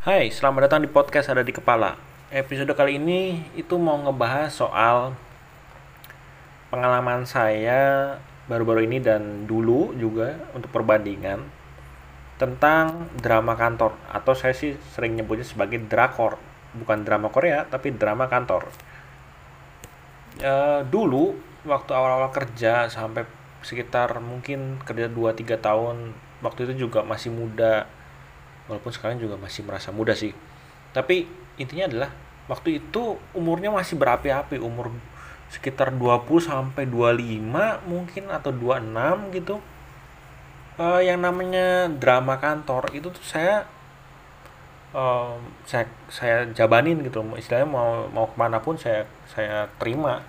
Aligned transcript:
Hai, 0.00 0.32
selamat 0.32 0.64
datang 0.64 0.80
di 0.80 0.88
podcast 0.88 1.28
Ada 1.28 1.44
di 1.44 1.52
Kepala. 1.52 1.92
Episode 2.32 2.72
kali 2.72 2.96
ini 2.96 3.36
itu 3.52 3.76
mau 3.76 4.00
ngebahas 4.00 4.48
soal 4.48 5.12
pengalaman 6.72 7.28
saya 7.28 8.16
baru-baru 8.48 8.88
ini 8.88 8.96
dan 8.96 9.44
dulu 9.44 9.92
juga 9.92 10.40
untuk 10.56 10.72
perbandingan 10.72 11.44
tentang 12.40 13.12
drama 13.20 13.52
kantor 13.52 13.92
atau 14.08 14.32
saya 14.32 14.56
sih 14.56 14.72
sering 14.96 15.20
nyebutnya 15.20 15.44
sebagai 15.44 15.76
drakor, 15.84 16.40
bukan 16.80 17.04
drama 17.04 17.28
Korea 17.28 17.68
tapi 17.68 17.92
drama 17.92 18.24
kantor. 18.24 18.72
E, 20.40 20.80
dulu 20.88 21.36
waktu 21.68 21.92
awal-awal 21.92 22.32
kerja 22.32 22.88
sampai 22.88 23.28
sekitar 23.60 24.16
mungkin 24.24 24.80
kerja 24.80 25.12
2-3 25.12 25.60
tahun 25.60 26.16
waktu 26.40 26.72
itu 26.72 26.88
juga 26.88 27.04
masih 27.04 27.36
muda 27.36 27.99
walaupun 28.66 28.92
sekarang 28.92 29.22
juga 29.22 29.38
masih 29.40 29.62
merasa 29.64 29.94
muda 29.94 30.12
sih. 30.12 30.34
Tapi 30.90 31.24
intinya 31.56 31.86
adalah 31.86 32.10
waktu 32.50 32.82
itu 32.82 33.14
umurnya 33.36 33.70
masih 33.70 33.94
berapi-api 33.94 34.58
umur 34.58 34.90
sekitar 35.50 35.90
20 35.94 36.26
sampai 36.42 36.86
25 36.86 37.86
mungkin 37.86 38.24
atau 38.30 38.50
26 38.54 39.36
gitu. 39.38 39.56
Uh, 40.80 41.02
yang 41.02 41.20
namanya 41.20 41.92
drama 41.92 42.40
kantor 42.40 42.88
itu 42.96 43.12
tuh 43.12 43.20
saya 43.20 43.68
uh, 44.96 45.36
saya 45.68 45.84
saya 46.08 46.48
jabanin 46.56 47.04
gitu 47.04 47.20
istilahnya 47.36 47.68
mau 47.68 48.08
mau 48.08 48.26
ke 48.30 48.36
mana 48.38 48.62
pun 48.62 48.78
saya 48.78 49.04
saya 49.30 49.66
terima. 49.76 50.22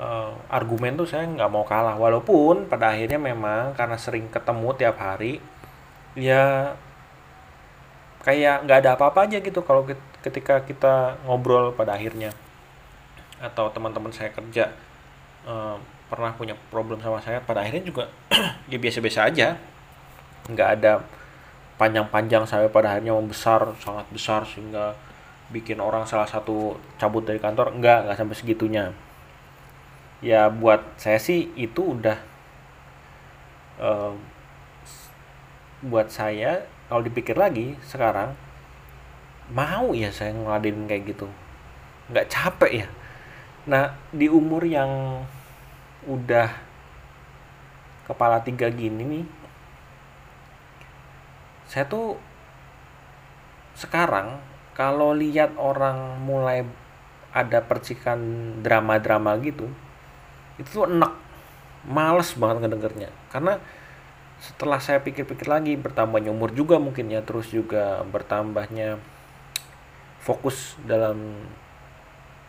Uh, 0.00 0.32
argumen 0.48 0.96
tuh 0.96 1.08
saya 1.08 1.28
nggak 1.28 1.50
mau 1.52 1.64
kalah. 1.64 1.96
Walaupun 1.96 2.68
pada 2.68 2.96
akhirnya 2.96 3.20
memang 3.20 3.76
karena 3.76 3.96
sering 4.00 4.32
ketemu 4.32 4.68
tiap 4.76 4.96
hari 4.96 5.40
ya 6.16 6.72
kayak 8.20 8.68
nggak 8.68 8.78
ada 8.84 8.90
apa-apa 8.96 9.28
aja 9.28 9.40
gitu 9.40 9.64
kalau 9.64 9.88
ketika 10.20 10.60
kita 10.64 11.16
ngobrol 11.24 11.72
pada 11.72 11.96
akhirnya. 11.96 12.32
Atau 13.40 13.72
teman-teman 13.72 14.12
saya 14.12 14.28
kerja 14.32 14.68
uh, 15.48 15.80
pernah 16.12 16.34
punya 16.36 16.52
problem 16.68 17.00
sama 17.00 17.22
saya 17.22 17.40
pada 17.40 17.64
akhirnya 17.64 17.86
juga 17.86 18.04
ya 18.72 18.76
biasa-biasa 18.76 19.32
aja. 19.32 19.56
Nggak 20.50 20.68
ada 20.80 20.92
panjang-panjang 21.80 22.44
saya 22.44 22.68
pada 22.68 22.92
akhirnya 22.92 23.16
membesar 23.16 23.72
sangat 23.80 24.04
besar 24.12 24.44
sehingga 24.44 24.92
bikin 25.50 25.80
orang 25.80 26.04
salah 26.04 26.28
satu 26.28 26.76
cabut 27.00 27.24
dari 27.24 27.40
kantor. 27.40 27.72
Nggak 27.80 27.98
nggak 28.08 28.16
sampai 28.20 28.36
segitunya. 28.36 28.84
Ya 30.20 30.52
buat 30.52 30.84
saya 31.00 31.16
sih 31.16 31.48
itu 31.56 31.96
udah 31.96 32.20
uh, 33.80 34.12
buat 35.80 36.12
saya 36.12 36.68
kalau 36.90 37.06
dipikir 37.06 37.38
lagi 37.38 37.78
sekarang 37.86 38.34
mau 39.54 39.94
ya 39.94 40.10
saya 40.10 40.34
ngeladenin 40.34 40.90
kayak 40.90 41.14
gitu. 41.14 41.30
Nggak 42.10 42.26
capek 42.26 42.72
ya. 42.84 42.88
Nah 43.70 43.94
di 44.10 44.26
umur 44.26 44.66
yang 44.66 45.22
udah 46.10 46.50
kepala 48.10 48.42
tiga 48.42 48.66
gini 48.74 49.06
nih 49.06 49.26
saya 51.70 51.86
tuh 51.86 52.18
sekarang 53.78 54.42
kalau 54.74 55.14
lihat 55.14 55.54
orang 55.54 56.18
mulai 56.26 56.66
ada 57.30 57.62
percikan 57.62 58.18
drama-drama 58.58 59.38
gitu 59.38 59.70
itu 60.58 60.68
tuh 60.82 60.90
enak. 60.90 61.14
Males 61.88 62.36
banget 62.36 62.66
ngedengernya. 62.66 63.08
Karena 63.32 63.56
setelah 64.40 64.80
saya 64.80 65.04
pikir-pikir 65.04 65.46
lagi 65.46 65.76
bertambahnya 65.76 66.32
umur 66.32 66.50
juga 66.56 66.80
mungkin 66.80 67.12
ya 67.12 67.20
terus 67.20 67.52
juga 67.52 68.00
bertambahnya 68.08 68.96
fokus 70.20 70.80
dalam 70.88 71.44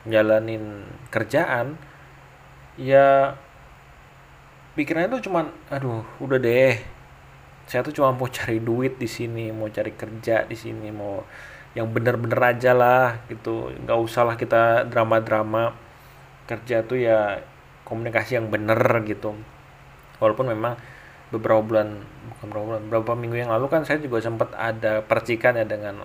jalanin 0.08 0.88
kerjaan 1.12 1.76
ya 2.80 3.36
pikirannya 4.74 5.20
tuh 5.20 5.24
cuman 5.30 5.52
aduh 5.68 6.02
udah 6.24 6.40
deh 6.40 6.80
saya 7.68 7.84
tuh 7.84 7.92
cuma 7.92 8.16
mau 8.16 8.32
cari 8.32 8.64
duit 8.64 8.96
di 8.96 9.06
sini 9.06 9.52
mau 9.52 9.68
cari 9.68 9.92
kerja 9.92 10.48
di 10.48 10.56
sini 10.56 10.90
mau 10.90 11.22
yang 11.72 11.88
bener-bener 11.88 12.40
aja 12.40 12.72
lah 12.76 13.24
gitu. 13.32 13.72
Nggak 13.72 14.00
usah 14.00 14.24
lah 14.28 14.36
kita 14.36 14.88
drama-drama. 14.92 15.76
Kerja 16.48 16.84
tuh 16.84 17.00
ya 17.00 17.40
komunikasi 17.88 18.40
yang 18.40 18.52
bener 18.52 18.80
gitu. 19.08 19.36
Walaupun 20.20 20.52
memang 20.52 20.76
beberapa 21.32 21.64
bulan 21.64 22.04
bukan 22.36 22.46
beberapa 22.52 22.66
bulan 22.68 22.82
beberapa 22.92 23.12
minggu 23.16 23.38
yang 23.48 23.52
lalu 23.52 23.72
kan 23.72 23.88
saya 23.88 24.04
juga 24.04 24.20
sempat 24.20 24.52
ada 24.54 25.00
percikan 25.02 25.56
ya 25.56 25.64
dengan 25.64 26.04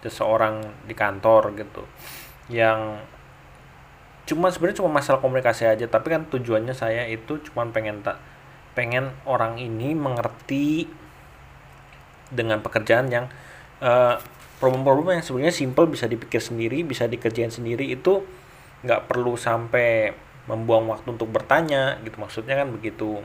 seseorang 0.00 0.64
di 0.88 0.94
kantor 0.96 1.52
gitu 1.60 1.84
yang 2.48 3.00
cuma 4.26 4.50
sebenarnya 4.50 4.82
cuma 4.82 4.90
masalah 4.90 5.22
komunikasi 5.22 5.70
aja 5.70 5.86
tapi 5.86 6.10
kan 6.10 6.26
tujuannya 6.26 6.74
saya 6.74 7.06
itu 7.06 7.38
cuma 7.46 7.68
pengen 7.70 8.02
tak 8.02 8.18
pengen 8.74 9.14
orang 9.24 9.56
ini 9.56 9.94
mengerti 9.94 10.90
dengan 12.28 12.58
pekerjaan 12.58 13.06
yang 13.06 13.30
uh, 13.80 14.18
problem-problem 14.58 15.20
yang 15.20 15.24
sebenarnya 15.24 15.54
simple 15.54 15.86
bisa 15.86 16.10
dipikir 16.10 16.42
sendiri 16.42 16.82
bisa 16.82 17.06
dikerjain 17.06 17.54
sendiri 17.54 17.86
itu 17.86 18.26
nggak 18.82 19.06
perlu 19.08 19.38
sampai 19.38 20.10
membuang 20.50 20.90
waktu 20.90 21.06
untuk 21.14 21.30
bertanya 21.30 21.98
gitu 22.02 22.18
maksudnya 22.18 22.58
kan 22.58 22.70
begitu 22.70 23.22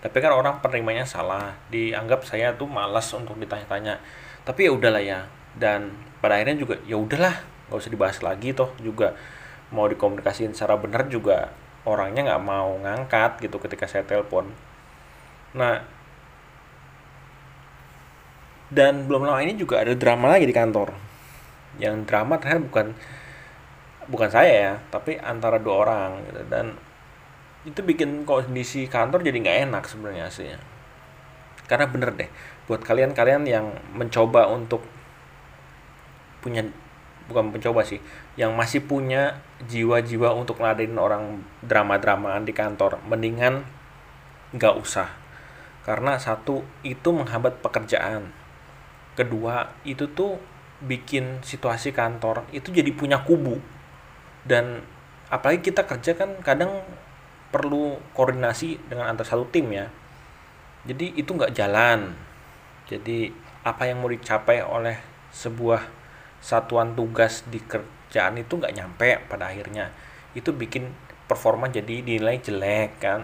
tapi 0.00 0.16
kan 0.24 0.32
orang 0.32 0.64
penerimanya 0.64 1.04
salah. 1.04 1.60
Dianggap 1.68 2.24
saya 2.24 2.56
tuh 2.56 2.64
malas 2.64 3.12
untuk 3.12 3.36
ditanya-tanya. 3.36 4.00
Tapi 4.48 4.66
ya 4.68 4.72
udahlah 4.72 5.04
ya. 5.04 5.28
Dan 5.52 5.92
pada 6.24 6.40
akhirnya 6.40 6.56
juga 6.56 6.80
ya 6.88 6.96
udahlah 6.96 7.36
nggak 7.68 7.78
usah 7.78 7.92
dibahas 7.92 8.18
lagi 8.24 8.56
toh 8.56 8.72
juga. 8.80 9.12
Mau 9.70 9.84
dikomunikasiin 9.86 10.56
secara 10.56 10.80
benar 10.80 11.06
juga 11.12 11.52
orangnya 11.84 12.32
nggak 12.32 12.42
mau 12.44 12.76
ngangkat 12.80 13.44
gitu 13.44 13.60
ketika 13.60 13.84
saya 13.84 14.04
telepon. 14.08 14.48
Nah 15.52 15.84
dan 18.72 19.04
belum 19.04 19.26
lama 19.26 19.42
ini 19.42 19.58
juga 19.58 19.84
ada 19.84 19.92
drama 19.92 20.32
lagi 20.32 20.48
di 20.48 20.56
kantor. 20.56 20.96
Yang 21.76 22.08
drama 22.08 22.40
ternyata 22.40 22.62
bukan 22.64 22.86
bukan 24.10 24.30
saya 24.32 24.52
ya 24.52 24.74
tapi 24.88 25.20
antara 25.20 25.60
dua 25.60 25.84
orang 25.84 26.24
gitu. 26.24 26.40
Dan 26.48 26.72
itu 27.68 27.80
bikin 27.84 28.24
kondisi 28.24 28.88
kantor 28.88 29.20
jadi 29.20 29.36
nggak 29.36 29.58
enak 29.68 29.84
sebenarnya 29.84 30.26
sih 30.32 30.48
karena 31.68 31.86
bener 31.86 32.10
deh 32.16 32.30
buat 32.66 32.80
kalian-kalian 32.80 33.44
yang 33.46 33.66
mencoba 33.92 34.48
untuk 34.48 34.82
punya 36.40 36.64
bukan 37.28 37.52
mencoba 37.52 37.84
sih 37.86 38.00
yang 38.34 38.56
masih 38.56 38.82
punya 38.82 39.38
jiwa-jiwa 39.68 40.34
untuk 40.34 40.58
ngeladenin 40.58 40.98
orang 40.98 41.44
drama-dramaan 41.62 42.42
di 42.42 42.50
kantor 42.50 42.98
mendingan 43.06 43.62
nggak 44.54 44.74
usah. 44.78 45.08
Karena 45.86 46.18
satu 46.20 46.62
itu 46.82 47.08
menghambat 47.10 47.62
pekerjaan. 47.64 48.30
Kedua 49.14 49.74
itu 49.86 50.10
tuh 50.10 50.38
bikin 50.80 51.44
situasi 51.44 51.92
kantor 51.94 52.46
itu 52.54 52.70
jadi 52.70 52.90
punya 52.94 53.22
kubu. 53.22 53.58
Dan 54.44 54.82
apalagi 55.30 55.70
kita 55.72 55.86
kerja 55.86 56.16
kan 56.18 56.38
kadang 56.42 56.82
perlu 57.50 57.98
koordinasi 58.14 58.78
dengan 58.86 59.10
antar 59.10 59.26
satu 59.26 59.46
tim 59.50 59.70
ya. 59.74 59.90
Jadi 60.86 61.18
itu 61.18 61.30
nggak 61.34 61.52
jalan. 61.52 62.14
Jadi 62.86 63.30
apa 63.66 63.86
yang 63.86 64.00
mau 64.00 64.08
dicapai 64.08 64.64
oleh 64.64 64.96
sebuah 65.30 65.84
satuan 66.40 66.96
tugas 66.96 67.44
di 67.46 67.60
kerjaan 67.60 68.40
itu 68.40 68.56
nggak 68.56 68.74
nyampe 68.74 69.08
pada 69.28 69.50
akhirnya. 69.50 69.92
Itu 70.32 70.54
bikin 70.54 70.88
performa 71.26 71.68
jadi 71.68 72.02
dinilai 72.02 72.40
jelek 72.40 73.02
kan? 73.02 73.22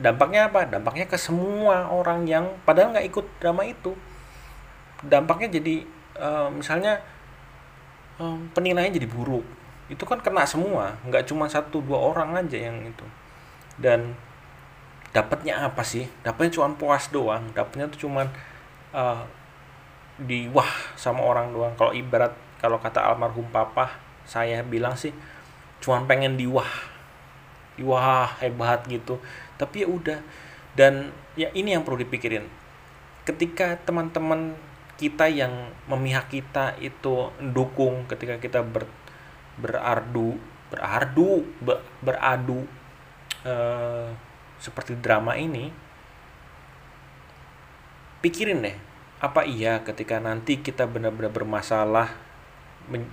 Dampaknya 0.00 0.50
apa? 0.50 0.66
Dampaknya 0.66 1.06
ke 1.06 1.20
semua 1.20 1.92
orang 1.92 2.26
yang 2.26 2.48
padahal 2.64 2.96
nggak 2.96 3.06
ikut 3.12 3.26
drama 3.38 3.62
itu. 3.62 3.92
Dampaknya 5.04 5.60
jadi 5.60 5.84
uh, 6.16 6.48
misalnya 6.48 7.04
um, 8.16 8.48
penilaiannya 8.56 8.96
jadi 8.96 9.08
buruk 9.08 9.55
itu 9.86 10.02
kan 10.02 10.18
kena 10.18 10.42
semua 10.42 10.98
nggak 11.06 11.30
cuma 11.30 11.46
satu 11.46 11.78
dua 11.78 11.98
orang 11.98 12.34
aja 12.34 12.58
yang 12.58 12.82
itu. 12.82 13.06
Dan 13.78 14.18
dapatnya 15.14 15.62
apa 15.62 15.86
sih? 15.86 16.10
Dapatnya 16.26 16.58
cuma 16.58 16.74
puas 16.74 17.06
doang. 17.12 17.44
Dapatnya 17.54 17.86
tuh 17.94 18.08
cuma 18.08 18.26
uh, 18.90 19.22
di 20.18 20.50
wah 20.50 20.68
sama 20.98 21.22
orang 21.22 21.54
doang. 21.54 21.72
Kalau 21.78 21.92
ibarat 21.94 22.34
kalau 22.58 22.82
kata 22.82 23.04
almarhum 23.04 23.46
papa 23.52 23.94
saya 24.26 24.64
bilang 24.66 24.98
sih 24.98 25.14
cuma 25.78 26.02
pengen 26.08 26.34
di 26.34 26.50
wah. 26.50 26.72
Di 27.78 27.86
wah 27.86 28.26
hebat 28.42 28.82
gitu. 28.90 29.22
Tapi 29.54 29.86
ya 29.86 29.88
udah. 29.88 30.18
Dan 30.74 31.14
ya 31.38 31.52
ini 31.54 31.78
yang 31.78 31.86
perlu 31.86 32.02
dipikirin. 32.02 32.44
Ketika 33.22 33.78
teman-teman 33.86 34.58
kita 34.96 35.28
yang 35.28 35.70
memihak 35.86 36.32
kita 36.32 36.72
itu 36.80 37.28
dukung 37.52 38.08
ketika 38.08 38.40
kita 38.40 38.64
ber 38.64 38.88
berardu 39.56 40.36
berardu 40.68 41.46
ber, 41.62 41.80
beradu 42.02 42.66
uh, 43.46 44.10
seperti 44.60 44.98
drama 44.98 45.36
ini 45.36 45.70
pikirin 48.20 48.64
deh 48.64 48.76
apa 49.22 49.48
iya 49.48 49.80
ketika 49.80 50.20
nanti 50.20 50.60
kita 50.60 50.84
benar-benar 50.84 51.32
bermasalah 51.32 52.12
men- 52.90 53.12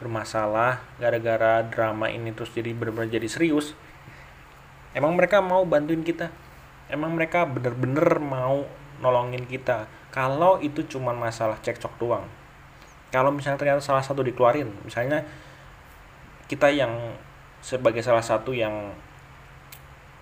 bermasalah 0.00 0.82
gara-gara 0.98 1.62
drama 1.64 2.10
ini 2.10 2.32
terus 2.32 2.50
jadi 2.52 2.72
benar-benar 2.72 3.12
jadi 3.12 3.28
serius 3.28 3.76
emang 4.94 5.18
mereka 5.18 5.42
mau 5.42 5.66
bantuin 5.66 6.00
kita? 6.00 6.30
Emang 6.88 7.12
mereka 7.12 7.44
bener-bener 7.44 8.22
mau 8.22 8.64
nolongin 9.02 9.44
kita? 9.44 9.90
Kalau 10.14 10.62
itu 10.62 10.86
cuma 10.86 11.10
masalah 11.10 11.58
cekcok 11.58 11.94
doang. 11.98 12.24
Kalau 13.10 13.34
misalnya 13.34 13.58
ternyata 13.58 13.82
salah 13.82 14.02
satu 14.02 14.22
dikeluarin 14.26 14.70
misalnya 14.82 15.22
kita 16.44 16.68
yang 16.68 17.16
sebagai 17.64 18.04
salah 18.04 18.20
satu 18.20 18.52
yang 18.52 18.92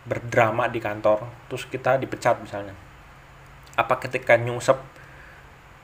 berdrama 0.03 0.67
di 0.67 0.83
kantor 0.83 1.27
terus 1.47 1.67
kita 1.67 1.99
dipecat 1.99 2.39
misalnya. 2.43 2.75
Apa 3.75 3.99
ketika 4.03 4.39
nyungsep 4.39 4.79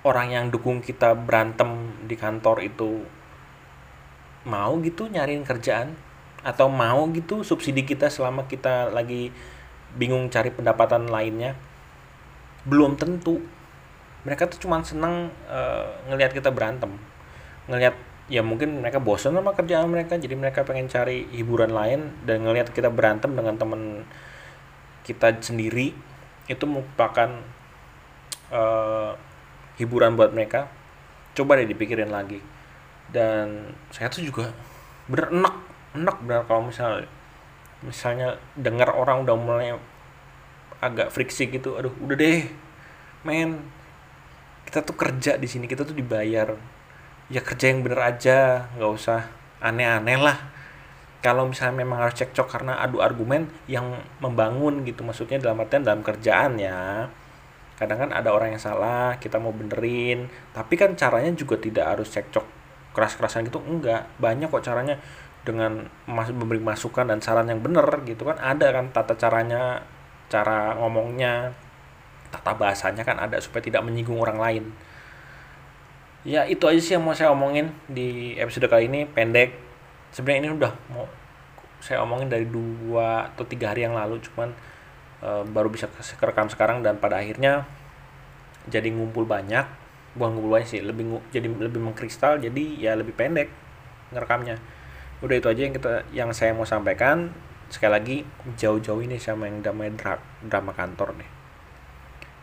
orang 0.07 0.35
yang 0.35 0.45
dukung 0.51 0.83
kita 0.83 1.15
berantem 1.15 1.95
di 2.07 2.15
kantor 2.15 2.63
itu 2.63 3.03
mau 4.47 4.79
gitu 4.83 5.11
nyariin 5.11 5.43
kerjaan? 5.43 5.95
Atau 6.47 6.71
mau 6.71 7.11
gitu 7.11 7.43
subsidi 7.43 7.83
kita 7.83 8.07
selama 8.07 8.47
kita 8.47 8.95
lagi 8.95 9.35
bingung 9.99 10.31
cari 10.31 10.55
pendapatan 10.55 11.11
lainnya? 11.11 11.59
Belum 12.63 12.95
tentu. 12.95 13.43
Mereka 14.23 14.51
tuh 14.51 14.63
cuma 14.63 14.83
senang 14.87 15.35
uh, 15.51 15.89
ngelihat 16.11 16.35
kita 16.35 16.51
berantem. 16.55 16.95
Ngelihat 17.67 18.08
ya 18.29 18.45
mungkin 18.45 18.85
mereka 18.85 19.01
bosan 19.01 19.33
sama 19.33 19.57
kerjaan 19.57 19.89
mereka 19.89 20.21
jadi 20.21 20.37
mereka 20.37 20.63
pengen 20.63 20.87
cari 20.93 21.25
hiburan 21.33 21.73
lain 21.73 22.13
dan 22.29 22.45
ngelihat 22.45 22.71
kita 22.77 22.93
berantem 22.93 23.33
dengan 23.33 23.57
teman 23.57 24.05
kita 25.09 25.41
sendiri 25.41 25.97
itu 26.49 26.65
merupakan 26.65 27.41
uh, 28.53 29.13
hiburan 29.81 30.17
buat 30.17 30.33
mereka. 30.37 30.69
Coba 31.33 31.57
deh 31.57 31.69
dipikirin 31.69 32.13
lagi. 32.13 32.41
Dan 33.09 33.73
saya 33.89 34.13
tuh 34.13 34.25
juga 34.25 34.53
bener 35.09 35.33
enak 35.33 35.57
bener 35.97 36.45
kalau 36.45 36.69
misalnya 36.69 37.09
misalnya 37.81 38.37
dengar 38.53 38.93
orang 38.93 39.25
udah 39.25 39.37
mulai 39.39 39.73
agak 40.85 41.09
friksi 41.09 41.49
gitu 41.49 41.81
aduh 41.81 41.95
udah 42.05 42.17
deh 42.19 42.45
men 43.25 43.65
kita 44.69 44.85
tuh 44.85 44.93
kerja 44.93 45.41
di 45.41 45.49
sini 45.49 45.65
kita 45.65 45.89
tuh 45.89 45.97
dibayar 45.97 46.53
ya 47.29 47.45
kerja 47.45 47.73
yang 47.73 47.85
bener 47.85 48.01
aja 48.01 48.69
nggak 48.77 48.93
usah 48.93 49.21
aneh-aneh 49.61 50.19
lah. 50.21 50.39
Kalau 51.19 51.51
misalnya 51.51 51.83
memang 51.83 51.99
harus 51.99 52.15
cekcok 52.15 52.47
karena 52.47 52.79
adu 52.79 53.03
argumen 53.03 53.51
yang 53.67 53.91
membangun 54.23 54.87
gitu 54.87 55.03
maksudnya 55.03 55.43
dalam 55.43 55.59
artian 55.61 55.83
dalam 55.83 56.01
kerjaan 56.01 56.57
ya. 56.57 57.11
Kadang 57.79 58.09
kan 58.09 58.11
ada 58.15 58.31
orang 58.35 58.55
yang 58.55 58.63
salah 58.63 59.19
kita 59.19 59.39
mau 59.39 59.53
benerin 59.55 60.31
tapi 60.55 60.75
kan 60.79 60.95
caranya 60.95 61.31
juga 61.35 61.59
tidak 61.59 61.99
harus 61.99 62.09
cekcok 62.11 62.47
keras-kerasan 62.95 63.47
gitu 63.51 63.61
enggak. 63.63 64.07
Banyak 64.23 64.49
kok 64.49 64.65
caranya 64.65 64.97
dengan 65.43 65.87
mas 66.05 66.29
memberi 66.29 66.61
masukan 66.61 67.09
dan 67.09 67.25
saran 67.25 67.49
yang 67.49 67.65
benar 67.65 67.87
gitu 68.05 68.27
kan 68.27 68.37
ada 68.37 68.69
kan 68.69 68.93
tata 68.93 69.17
caranya 69.17 69.81
cara 70.29 70.77
ngomongnya 70.77 71.57
tata 72.29 72.53
bahasanya 72.53 73.01
kan 73.01 73.17
ada 73.17 73.41
supaya 73.41 73.65
tidak 73.65 73.81
menyinggung 73.81 74.21
orang 74.21 74.37
lain 74.37 74.65
ya 76.27 76.43
itu 76.47 76.65
aja 76.67 76.81
sih 76.83 76.93
yang 76.99 77.05
mau 77.07 77.15
saya 77.15 77.31
omongin 77.31 77.71
di 77.87 78.35
episode 78.39 78.67
kali 78.67 78.91
ini 78.91 79.07
pendek. 79.07 79.55
Sebenarnya 80.11 80.41
ini 80.49 80.51
udah 80.57 80.73
mau 80.91 81.07
saya 81.79 82.03
omongin 82.03 82.27
dari 82.27 82.47
dua 82.49 83.31
atau 83.31 83.47
tiga 83.47 83.71
hari 83.71 83.87
yang 83.87 83.95
lalu 83.95 84.19
cuman 84.19 84.51
e, 85.23 85.29
baru 85.47 85.71
bisa 85.71 85.87
kerekam 86.19 86.51
sekarang 86.51 86.83
dan 86.83 86.99
pada 86.99 87.23
akhirnya 87.23 87.69
jadi 88.67 88.91
ngumpul 88.91 89.29
banyak. 89.29 89.67
Bukan 90.19 90.31
ngumpul 90.35 90.59
banyak 90.59 90.69
sih 90.69 90.81
lebih 90.83 91.23
jadi 91.31 91.47
lebih 91.47 91.79
mengkristal 91.79 92.43
jadi 92.43 92.65
ya 92.79 92.93
lebih 92.99 93.15
pendek 93.15 93.53
ngerekamnya. 94.11 94.59
Udah 95.23 95.37
itu 95.39 95.47
aja 95.51 95.61
yang 95.63 95.75
kita 95.75 95.93
yang 96.11 96.31
saya 96.35 96.51
mau 96.57 96.67
sampaikan. 96.67 97.31
Sekali 97.69 97.93
lagi 97.93 98.17
jauh-jauh 98.57 99.05
ini 99.05 99.21
sama 99.21 99.45
yang 99.45 99.61
damai 99.61 99.93
drama 100.49 100.73
kantor 100.73 101.21
nih 101.21 101.38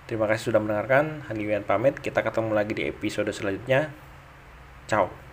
Terima 0.06 0.30
kasih 0.30 0.54
sudah 0.54 0.62
mendengarkan. 0.62 1.26
Haniwian 1.26 1.66
pamit. 1.66 1.98
Kita 1.98 2.22
ketemu 2.22 2.54
lagi 2.54 2.78
di 2.78 2.86
episode 2.86 3.34
selanjutnya. 3.34 3.90
Ciao. 4.86 5.25